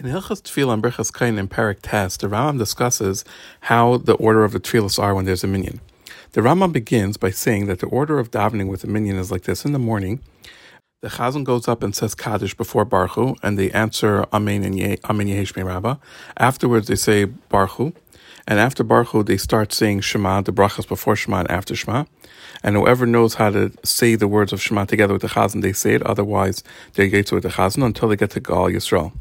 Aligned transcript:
In 0.00 0.06
Hilchas 0.06 0.40
Tefillah 0.40 0.72
and 0.72 0.82
Birchas 0.82 1.12
Kohanim 1.12 1.38
in 1.38 1.46
Perek 1.46 1.80
Tes, 1.82 2.16
the 2.16 2.26
Rambam 2.26 2.56
discusses 2.56 3.22
how 3.60 3.98
the 3.98 4.14
order 4.14 4.44
of 4.44 4.52
the 4.52 4.58
tefillahs 4.58 4.98
are 4.98 5.14
when 5.14 5.26
there's 5.26 5.44
a 5.44 5.46
minion. 5.46 5.78
The 6.32 6.40
Rambam 6.40 6.72
begins 6.72 7.18
by 7.18 7.28
saying 7.28 7.66
that 7.66 7.80
the 7.80 7.86
order 7.86 8.18
of 8.18 8.30
davening 8.30 8.70
with 8.70 8.82
a 8.82 8.86
minion 8.86 9.18
is 9.18 9.30
like 9.30 9.42
this. 9.42 9.66
In 9.66 9.72
the 9.72 9.78
morning, 9.78 10.20
the 11.02 11.08
Chazan 11.08 11.44
goes 11.44 11.68
up 11.68 11.82
and 11.82 11.94
says 11.94 12.14
Kaddish 12.14 12.54
before 12.54 12.86
Barchu 12.86 13.36
and 13.42 13.58
they 13.58 13.70
answer 13.72 14.24
Amen 14.32 14.64
and 14.64 14.78
Ye, 14.78 14.96
Amen 15.04 15.26
Yehesh 15.26 15.62
Rabbah. 15.62 15.96
Afterwards, 16.38 16.88
they 16.88 16.96
say 16.96 17.26
Barchu 17.26 17.94
and 18.48 18.58
after 18.58 18.82
Barchu 18.82 19.26
they 19.26 19.36
start 19.36 19.70
saying 19.70 20.00
Shema, 20.00 20.40
the 20.40 20.50
brachas 20.50 20.88
before 20.88 21.14
Shema 21.14 21.40
and 21.40 21.50
after 21.50 21.76
Shema. 21.76 22.06
And 22.62 22.74
whoever 22.74 23.04
knows 23.04 23.34
how 23.34 23.50
to 23.50 23.70
say 23.84 24.14
the 24.14 24.28
words 24.28 24.54
of 24.54 24.62
Shema 24.62 24.86
together 24.86 25.12
with 25.12 25.20
the 25.20 25.28
Chazan, 25.28 25.60
they 25.60 25.74
say 25.74 25.92
it. 25.92 26.02
Otherwise, 26.04 26.64
they 26.94 27.10
get 27.10 27.26
to 27.26 27.38
the 27.38 27.50
Chazan 27.50 27.84
until 27.84 28.08
they 28.08 28.16
get 28.16 28.30
to 28.30 28.40
Ga'al 28.40 28.72
Yisrael. 28.74 29.12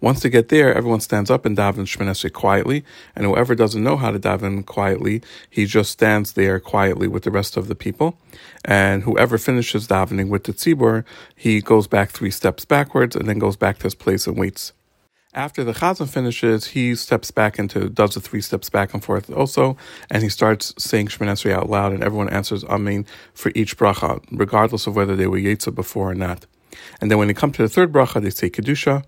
Once 0.00 0.20
they 0.20 0.28
get 0.28 0.48
there, 0.48 0.74
everyone 0.74 1.00
stands 1.00 1.30
up 1.30 1.46
and 1.46 1.56
davens 1.56 1.86
Shemon 1.86 2.32
quietly, 2.32 2.84
and 3.14 3.24
whoever 3.24 3.54
doesn't 3.54 3.82
know 3.82 3.96
how 3.96 4.10
to 4.10 4.18
daven 4.18 4.64
quietly, 4.64 5.22
he 5.48 5.64
just 5.64 5.90
stands 5.90 6.32
there 6.32 6.60
quietly 6.60 7.08
with 7.08 7.22
the 7.22 7.30
rest 7.30 7.56
of 7.56 7.68
the 7.68 7.74
people. 7.74 8.18
And 8.64 9.04
whoever 9.04 9.38
finishes 9.38 9.88
davening 9.88 10.28
with 10.28 10.44
the 10.44 10.52
tzibur, 10.52 11.04
he 11.34 11.60
goes 11.60 11.86
back 11.86 12.10
three 12.10 12.30
steps 12.30 12.64
backwards 12.64 13.16
and 13.16 13.28
then 13.28 13.38
goes 13.38 13.56
back 13.56 13.78
to 13.78 13.84
his 13.84 13.94
place 13.94 14.26
and 14.26 14.36
waits. 14.36 14.72
After 15.36 15.64
the 15.64 15.74
chazan 15.74 16.08
finishes, 16.08 16.68
he 16.68 16.94
steps 16.94 17.30
back 17.30 17.58
into 17.58 17.90
does 17.90 18.14
the 18.14 18.20
three 18.20 18.40
steps 18.40 18.70
back 18.70 18.94
and 18.94 19.04
forth 19.04 19.30
also, 19.30 19.76
and 20.10 20.22
he 20.22 20.30
starts 20.30 20.72
saying 20.78 21.08
Shemon 21.08 21.52
out 21.52 21.68
loud, 21.68 21.92
and 21.92 22.02
everyone 22.02 22.30
answers 22.30 22.64
Amen 22.64 23.04
for 23.34 23.52
each 23.54 23.76
bracha, 23.76 24.24
regardless 24.30 24.86
of 24.86 24.96
whether 24.96 25.14
they 25.14 25.26
were 25.26 25.38
Yetzah 25.38 25.74
before 25.74 26.10
or 26.10 26.14
not. 26.14 26.46
And 27.00 27.10
then 27.10 27.18
when 27.18 27.28
they 27.28 27.34
come 27.34 27.52
to 27.52 27.62
the 27.62 27.68
third 27.68 27.92
bracha, 27.92 28.22
they 28.22 28.30
say 28.30 28.50
Kedusha, 28.50 29.04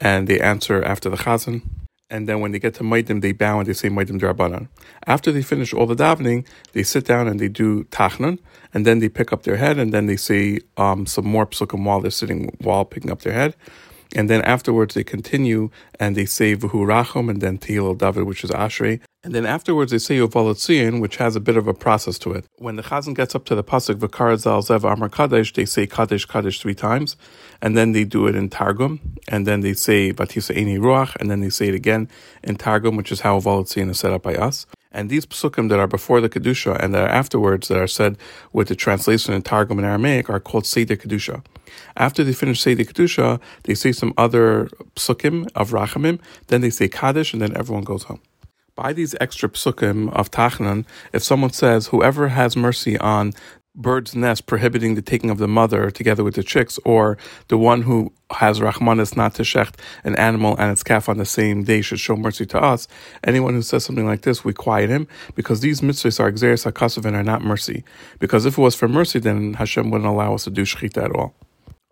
and 0.00 0.28
they 0.28 0.40
answer 0.40 0.82
after 0.82 1.10
the 1.10 1.16
chazan. 1.16 1.62
And 2.10 2.28
then 2.28 2.40
when 2.40 2.52
they 2.52 2.58
get 2.58 2.74
to 2.74 2.82
Maidim, 2.82 3.22
they 3.22 3.32
bow 3.32 3.58
and 3.58 3.66
they 3.66 3.72
say 3.72 3.88
Maidim 3.88 4.20
Darabanan. 4.20 4.68
After 5.06 5.32
they 5.32 5.40
finish 5.40 5.72
all 5.72 5.86
the 5.86 5.96
davening, 5.96 6.46
they 6.72 6.82
sit 6.82 7.06
down 7.06 7.26
and 7.26 7.40
they 7.40 7.48
do 7.48 7.84
Tachnun, 7.84 8.38
and 8.74 8.84
then 8.84 8.98
they 8.98 9.08
pick 9.08 9.32
up 9.32 9.44
their 9.44 9.56
head, 9.56 9.78
and 9.78 9.94
then 9.94 10.06
they 10.06 10.16
say 10.16 10.60
um, 10.76 11.06
some 11.06 11.26
more 11.26 11.46
psukim 11.46 11.84
while 11.84 12.00
they're 12.00 12.10
sitting, 12.10 12.54
while 12.60 12.84
picking 12.84 13.10
up 13.10 13.22
their 13.22 13.32
head. 13.32 13.56
And 14.14 14.28
then 14.28 14.42
afterwards 14.42 14.94
they 14.94 15.04
continue 15.04 15.70
and 15.98 16.16
they 16.16 16.24
say 16.24 16.54
V'hu 16.54 16.86
Rachum 16.86 17.30
and 17.30 17.40
then 17.40 17.58
Tehillah 17.58 17.98
David, 17.98 18.24
which 18.24 18.44
is 18.44 18.50
Ashrei. 18.50 19.00
And 19.24 19.34
then 19.34 19.46
afterwards 19.46 19.92
they 19.92 19.98
say 19.98 20.18
Uvalatzion, 20.18 21.00
which 21.00 21.16
has 21.16 21.36
a 21.36 21.40
bit 21.40 21.56
of 21.56 21.68
a 21.68 21.74
process 21.74 22.18
to 22.20 22.32
it. 22.32 22.44
When 22.58 22.76
the 22.76 22.82
Chazan 22.82 23.14
gets 23.14 23.34
up 23.34 23.44
to 23.46 23.54
the 23.54 23.64
Pasuk 23.64 23.96
Vakarazal 23.96 24.66
Zev 24.66 24.90
Amar 24.90 25.08
Kadesh, 25.08 25.52
they 25.52 25.64
say 25.64 25.86
Kadesh 25.86 26.26
Kadesh 26.26 26.60
three 26.60 26.74
times. 26.74 27.16
And 27.60 27.76
then 27.76 27.92
they 27.92 28.04
do 28.04 28.26
it 28.26 28.34
in 28.34 28.48
Targum. 28.48 29.00
And 29.28 29.46
then 29.46 29.60
they 29.60 29.74
say 29.74 30.12
Batisa 30.12 30.56
Eini 30.56 30.78
Ruach. 30.78 31.16
And 31.16 31.30
then 31.30 31.40
they 31.40 31.50
say 31.50 31.68
it 31.68 31.74
again 31.74 32.08
in 32.42 32.56
Targum, 32.56 32.96
which 32.96 33.12
is 33.12 33.20
how 33.20 33.38
Uvalatzion 33.38 33.90
is 33.90 34.00
set 34.00 34.12
up 34.12 34.22
by 34.22 34.34
us. 34.34 34.66
And 34.92 35.08
these 35.08 35.26
psukim 35.26 35.68
that 35.70 35.78
are 35.78 35.86
before 35.86 36.20
the 36.20 36.28
Kedusha 36.28 36.78
and 36.78 36.94
that 36.94 37.04
are 37.04 37.08
afterwards 37.08 37.68
that 37.68 37.78
are 37.78 37.86
said 37.86 38.16
with 38.52 38.68
the 38.68 38.76
translation 38.76 39.34
in 39.34 39.42
Targum 39.42 39.78
and 39.78 39.86
Aramaic 39.86 40.28
are 40.28 40.40
called 40.40 40.66
Seder 40.66 40.96
Kedusha. 40.96 41.42
After 41.96 42.22
they 42.22 42.32
finish 42.32 42.60
Seder 42.60 42.84
Kedusha, 42.84 43.40
they 43.64 43.74
say 43.74 43.92
some 43.92 44.12
other 44.18 44.68
psukim 44.94 45.48
of 45.54 45.70
Rachamim, 45.70 46.20
then 46.48 46.60
they 46.60 46.70
say 46.70 46.88
Kaddish, 46.88 47.32
and 47.32 47.40
then 47.40 47.56
everyone 47.56 47.84
goes 47.84 48.04
home. 48.04 48.20
By 48.74 48.92
these 48.92 49.14
extra 49.20 49.48
psukim 49.48 50.12
of 50.12 50.30
Tachnun, 50.30 50.84
if 51.12 51.22
someone 51.22 51.52
says, 51.52 51.88
whoever 51.88 52.28
has 52.28 52.56
mercy 52.56 52.98
on 52.98 53.32
bird's 53.74 54.14
nest 54.14 54.46
prohibiting 54.46 54.94
the 54.94 55.02
taking 55.02 55.30
of 55.30 55.38
the 55.38 55.48
mother 55.48 55.90
together 55.90 56.22
with 56.22 56.34
the 56.34 56.42
chicks, 56.42 56.78
or 56.84 57.16
the 57.48 57.56
one 57.56 57.82
who 57.82 58.12
has 58.30 58.60
Rahmanis 58.60 59.16
not 59.16 59.34
to 59.36 59.42
shecht 59.42 59.74
an 60.04 60.14
animal 60.16 60.56
and 60.58 60.70
its 60.70 60.82
calf 60.82 61.08
on 61.08 61.18
the 61.18 61.24
same 61.24 61.64
day 61.64 61.80
should 61.80 62.00
show 62.00 62.16
mercy 62.16 62.46
to 62.46 62.62
us. 62.62 62.86
Anyone 63.24 63.54
who 63.54 63.62
says 63.62 63.84
something 63.84 64.06
like 64.06 64.22
this, 64.22 64.44
we 64.44 64.52
quiet 64.52 64.90
him 64.90 65.06
because 65.34 65.60
these 65.60 65.80
mitzvahs 65.80 66.20
are 66.20 66.30
gezeiras 66.30 66.70
hakasuv 66.70 67.04
and 67.04 67.16
are 67.16 67.22
not 67.22 67.42
mercy. 67.42 67.84
Because 68.18 68.46
if 68.46 68.58
it 68.58 68.60
was 68.60 68.74
for 68.74 68.88
mercy, 68.88 69.18
then 69.18 69.54
Hashem 69.54 69.90
wouldn't 69.90 70.08
allow 70.08 70.34
us 70.34 70.44
to 70.44 70.50
do 70.50 70.62
shechita 70.62 71.04
at 71.04 71.16
all. 71.16 71.34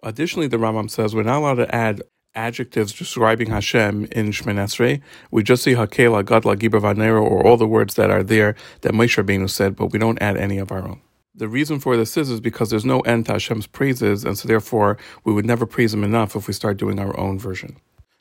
Additionally, 0.02 0.48
the 0.48 0.56
Rambam 0.56 0.90
says 0.90 1.14
we're 1.14 1.22
not 1.22 1.38
allowed 1.38 1.54
to 1.54 1.74
add 1.74 2.02
adjectives 2.34 2.92
describing 2.92 3.50
Hashem 3.50 4.04
in 4.12 4.30
Esrei. 4.30 5.00
We 5.30 5.42
just 5.42 5.62
say 5.62 5.74
Hakela, 5.74 6.24
Gadla, 6.24 6.56
Gibra, 6.56 6.80
Vanero, 6.80 7.22
or 7.22 7.46
all 7.46 7.56
the 7.56 7.66
words 7.66 7.94
that 7.94 8.10
are 8.10 8.22
there 8.22 8.54
that 8.82 8.92
Moshe 8.92 9.22
Rabbeinu 9.22 9.50
said, 9.50 9.76
but 9.76 9.92
we 9.92 9.98
don't 9.98 10.20
add 10.22 10.36
any 10.36 10.58
of 10.58 10.70
our 10.70 10.86
own. 10.86 11.00
The 11.34 11.48
reason 11.48 11.78
for 11.78 11.96
this 11.96 12.16
is, 12.16 12.28
is 12.28 12.40
because 12.40 12.70
there's 12.70 12.84
no 12.84 13.00
end 13.00 13.26
to 13.26 13.34
Hashem's 13.34 13.66
praises, 13.66 14.24
and 14.24 14.36
so 14.36 14.48
therefore 14.48 14.98
we 15.24 15.32
would 15.32 15.46
never 15.46 15.64
praise 15.64 15.94
Him 15.94 16.02
enough 16.02 16.34
if 16.34 16.48
we 16.48 16.52
start 16.52 16.76
doing 16.76 16.98
our 16.98 17.18
own 17.18 17.38
version. 17.38 17.76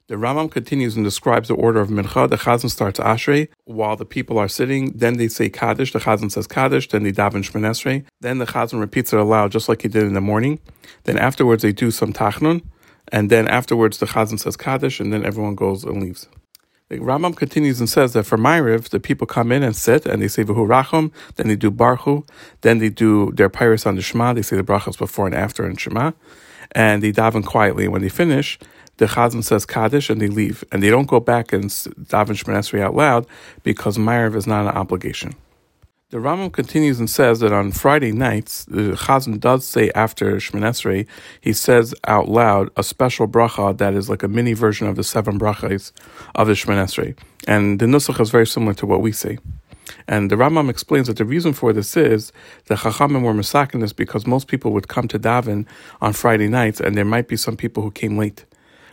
The 0.10 0.16
Rambam 0.16 0.50
continues 0.52 0.96
and 0.96 1.06
describes 1.06 1.50
the 1.50 1.54
order 1.54 1.80
of 1.80 1.90
Mincha. 1.90 2.28
The 2.28 2.36
Chazan 2.36 2.72
starts 2.72 3.00
Ashrei 3.00 3.48
while 3.66 3.96
the 3.96 4.06
people 4.06 4.40
are 4.40 4.48
sitting. 4.48 4.92
Then 4.96 5.18
they 5.18 5.28
say 5.28 5.50
Kaddish. 5.50 5.94
The 5.94 6.00
Chazan 6.00 6.32
says 6.32 6.48
Kaddish. 6.48 6.88
Then 6.88 7.04
they 7.04 7.12
daven 7.12 7.44
Shemoneh 7.44 7.70
Esrei. 7.70 8.06
Then 8.20 8.40
the 8.40 8.48
Chazan 8.48 8.80
repeats 8.80 9.14
it 9.14 9.20
aloud, 9.20 9.52
just 9.52 9.70
like 9.70 9.84
he 9.84 9.88
did 9.88 10.04
in 10.04 10.14
the 10.14 10.22
morning. 10.22 10.60
Then 11.04 11.20
afterwards 11.20 11.62
they 11.62 11.72
do 11.72 11.92
some 11.92 12.12
Tachnun. 12.12 12.64
And 13.12 13.30
then 13.30 13.48
afterwards 13.48 14.00
the 14.00 14.08
Chazan 14.08 14.40
says 14.40 14.58
Kaddish, 14.58 15.00
and 15.00 15.14
then 15.14 15.24
everyone 15.24 15.54
goes 15.54 15.84
and 15.84 16.02
leaves. 16.02 16.28
The 16.90 16.98
Rambam 16.98 17.36
continues 17.36 17.80
and 17.80 17.88
says 17.88 18.14
that 18.14 18.24
for 18.24 18.36
Ma'ariv, 18.36 18.90
the 18.90 19.00
people 19.00 19.28
come 19.28 19.52
in 19.52 19.62
and 19.62 19.76
sit 19.76 20.08
and 20.08 20.24
they 20.24 20.28
say 20.28 20.44
V'hu 20.44 20.68
Rachum, 20.68 21.12
then 21.36 21.48
they 21.48 21.56
do 21.56 21.70
Barhu, 21.70 22.28
then 22.62 22.80
they 22.80 22.90
do 22.90 23.32
their 23.34 23.48
pirates 23.48 23.86
on 23.86 23.96
the 23.96 24.02
Shema, 24.02 24.34
they 24.34 24.42
say 24.42 24.58
the 24.58 24.64
brachas 24.64 24.98
before 24.98 25.28
and 25.28 25.36
after 25.36 25.70
in 25.70 25.76
Shema, 25.76 26.14
and 26.72 27.04
they 27.04 27.12
daven 27.12 27.46
quietly. 27.46 27.88
When 27.88 28.02
they 28.02 28.10
finish, 28.10 28.58
the 28.98 29.06
Chazan 29.06 29.44
says 29.44 29.68
Kaddish 29.68 30.10
and 30.10 30.20
they 30.20 30.30
leave. 30.30 30.64
And 30.72 30.82
they 30.82 30.90
don't 30.90 31.08
go 31.08 31.20
back 31.20 31.54
and 31.54 31.66
daven 31.66 32.36
Shemoneh 32.36 32.82
out 32.82 32.96
loud 32.96 33.28
because 33.62 34.00
Ma'ariv 34.00 34.36
is 34.36 34.48
not 34.48 34.66
an 34.66 34.76
obligation. 34.76 35.36
The 36.12 36.18
Rambam 36.18 36.52
continues 36.52 36.98
and 36.98 37.08
says 37.08 37.40
that 37.42 37.54
on 37.54 37.72
Friday 37.72 38.12
nights, 38.12 38.66
the 38.66 38.94
Chazan 38.94 39.40
does 39.40 39.64
say 39.64 39.92
after 39.94 40.38
Shemoneh 40.38 40.70
Esrei, 40.70 41.06
he 41.40 41.54
says 41.54 41.94
out 42.08 42.28
loud 42.28 42.72
a 42.76 42.82
special 42.82 43.28
bracha 43.28 43.78
that 43.78 43.94
is 43.94 44.10
like 44.10 44.24
a 44.24 44.28
mini 44.28 44.54
version 44.54 44.88
of 44.88 44.96
the 44.96 45.04
seven 45.04 45.38
brachas 45.38 45.92
of 46.34 46.48
the 46.48 46.54
Shemoneh 46.54 46.86
Esrei. 46.86 47.16
And 47.48 47.78
the 47.80 47.86
Nusach 47.86 48.20
is 48.20 48.32
very 48.32 48.48
similar 48.48 48.74
to 48.74 48.88
what 48.88 49.02
we 49.02 49.12
say. 49.12 49.38
And 50.08 50.32
the 50.32 50.36
Rambam 50.36 50.68
explains 50.68 51.06
that 51.06 51.18
the 51.18 51.26
reason 51.26 51.54
for 51.54 51.74
this 51.74 51.96
is 51.96 52.32
the 52.66 52.74
Chachamim 52.74 53.22
were 53.22 53.34
masakin 53.36 53.82
this 53.82 53.94
because 53.94 54.26
most 54.26 54.48
people 54.48 54.72
would 54.74 54.88
come 54.88 55.08
to 55.10 55.20
daven 55.20 55.68
on 56.02 56.14
Friday 56.14 56.48
nights, 56.48 56.80
and 56.80 56.98
there 56.98 57.06
might 57.06 57.28
be 57.28 57.38
some 57.38 57.56
people 57.56 57.84
who 57.84 57.92
came 57.92 58.18
late 58.18 58.46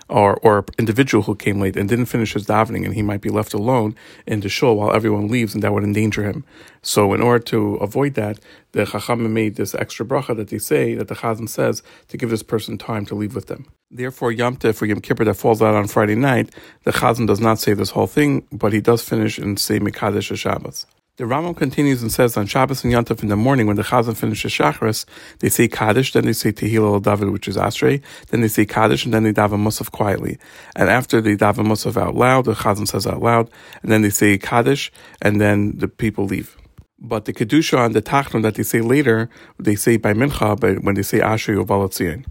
or 0.09 0.37
or 0.37 0.65
individual 0.79 1.25
who 1.25 1.35
came 1.35 1.61
late 1.61 1.77
and 1.77 1.89
didn't 1.89 2.07
finish 2.07 2.35
his 2.35 2.47
davening, 2.47 2.85
and 2.85 2.95
he 2.95 3.03
might 3.03 3.21
be 3.21 3.31
left 3.31 3.55
alone 3.55 3.95
in 4.27 4.41
the 4.41 4.49
shul 4.49 4.77
while 4.77 4.95
everyone 4.95 5.29
leaves, 5.29 5.55
and 5.55 5.63
that 5.63 5.73
would 5.73 5.85
endanger 5.85 6.23
him. 6.25 6.45
So, 6.83 7.13
in 7.15 7.21
order 7.21 7.43
to 7.45 7.77
avoid 7.77 8.15
that, 8.15 8.39
the 8.73 8.85
Chachamim 8.85 9.31
made 9.31 9.57
this 9.57 9.75
extra 9.75 10.07
bracha 10.07 10.37
that 10.37 10.49
they 10.49 10.59
say 10.59 10.95
that 10.95 11.09
the 11.09 11.17
Chazan 11.17 11.49
says 11.49 11.83
to 12.09 12.17
give 12.17 12.31
this 12.31 12.43
person 12.43 12.79
time 12.79 13.05
to 13.07 13.15
leave 13.15 13.35
with 13.35 13.47
them. 13.47 13.67
Therefore, 13.91 14.33
Yom 14.33 14.57
Tov 14.57 14.81
or 14.83 14.87
Yom 14.87 15.01
Kippur 15.01 15.25
that 15.25 15.35
falls 15.35 15.63
out 15.63 15.75
on 15.75 15.89
Friday 15.89 16.17
night, 16.17 16.55
the 16.85 16.93
Chazan 16.93 17.27
does 17.27 17.41
not 17.41 17.59
say 17.59 17.75
this 17.75 17.91
whole 17.91 18.07
thing, 18.07 18.47
but 18.53 18.73
he 18.73 18.81
does 18.81 19.03
finish 19.03 19.39
and 19.39 19.59
say 19.59 19.79
Mekadesh 19.79 20.37
Shabbos. 20.37 20.87
The 21.19 21.25
Rambam 21.25 21.57
continues 21.57 22.03
and 22.03 22.13
says 22.13 22.37
on 22.37 22.45
Shabbos 22.45 22.85
and 22.85 22.93
Yom 22.93 23.07
Yontif 23.07 23.23
in 23.23 23.31
the 23.31 23.37
morning 23.37 23.67
when 23.67 23.77
the 23.77 23.83
Chazan 23.83 24.15
finishes 24.15 24.53
Shachris, 24.53 25.07
they 25.39 25.49
say 25.49 25.67
Kaddish, 25.67 26.13
then 26.13 26.27
they 26.27 26.35
say 26.35 26.53
Tehillah 26.53 27.03
David, 27.03 27.31
which 27.31 27.49
is 27.49 27.57
Ashrei, 27.57 28.03
then 28.29 28.43
they 28.43 28.49
say 28.49 28.67
Kaddish, 28.67 29.07
and 29.07 29.15
then 29.15 29.23
they 29.23 29.33
daven 29.33 29.63
Musaf 29.65 29.91
quietly. 29.91 30.37
And 30.75 30.91
after 30.91 31.23
they 31.23 31.35
daven 31.35 31.69
Musaf 31.69 31.97
out 31.97 32.17
loud, 32.17 32.45
the 32.45 32.53
Chazan 32.53 32.87
says 32.87 33.07
out 33.07 33.23
loud, 33.23 33.49
and 33.83 33.91
then 33.91 34.03
they 34.03 34.11
say 34.11 34.37
Kaddish, 34.37 34.93
and 35.23 35.41
then 35.41 35.79
the 35.79 35.89
people 35.89 36.27
leave. 36.27 36.55
But 36.99 37.25
the 37.25 37.33
Kedusha 37.33 37.87
and 37.87 37.95
the 37.95 38.03
Tachnun 38.03 38.43
that 38.43 38.57
they 38.57 38.63
say 38.63 38.83
later, 38.83 39.31
they 39.59 39.75
say 39.75 39.97
by 39.97 40.13
Mincha, 40.13 40.61
but 40.61 40.85
when 40.85 40.97
they 40.97 41.03
say 41.03 41.21
Ashrei 41.21 41.59
or 41.59 41.65
Valatzion. 41.65 42.27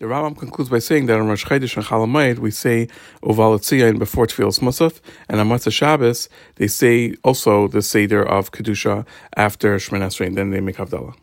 The 0.00 0.06
Rambam 0.06 0.38
concludes 0.38 0.70
by 0.70 0.78
saying 0.78 1.04
that 1.06 1.20
on 1.20 1.28
Rosh 1.28 1.44
Chodesh 1.44 1.76
and 1.76 1.84
Chol 1.84 2.06
Hamoed 2.06 2.38
we 2.38 2.50
say 2.50 2.88
Uvalatzion 3.22 3.98
before 3.98 4.26
Tfilas 4.26 4.58
Musaf, 4.60 4.98
and 5.28 5.38
on 5.38 5.50
Motzei 5.50 5.70
Shabbos 5.70 6.30
they 6.54 6.68
say 6.68 7.16
also 7.22 7.68
the 7.68 7.82
Seder 7.82 8.26
of 8.26 8.50
Kedusha 8.50 9.04
after 9.36 9.76
Shemoneh 9.76 10.06
Esrei, 10.06 10.28
and 10.28 10.38
then 10.38 10.52
they 10.52 10.60
make 10.60 10.76
Havdalah. 10.76 11.14